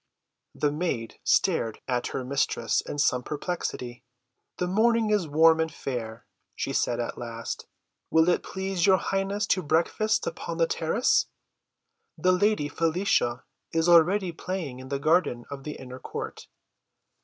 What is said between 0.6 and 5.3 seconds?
maid stared at her mistress in some perplexity. "The morning is